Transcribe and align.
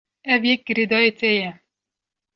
Ev 0.33 0.41
yek 0.49 0.61
girêdayî 0.67 1.11
te 1.19 1.31
ye. 1.39 1.49